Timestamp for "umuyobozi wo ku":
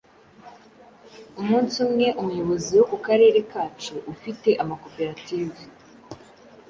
2.21-2.97